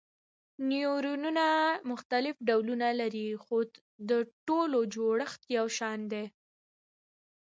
نیورونونه 0.69 1.47
مختلف 1.91 2.35
ډولونه 2.47 2.87
لري 2.99 3.27
خو 3.43 3.57
د 4.09 4.11
ټولو 4.47 4.79
جوړښت 4.95 5.41
یو 5.57 5.65
شان 5.77 5.99
دی. 6.11 6.25